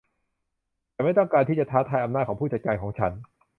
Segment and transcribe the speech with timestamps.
[0.93, 3.11] ฉันไม่ต้องการที่จะท้าทายอำนาจของผู้จัดการของฉัน